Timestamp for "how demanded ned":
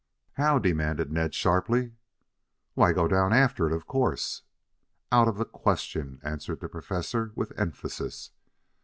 0.33-1.35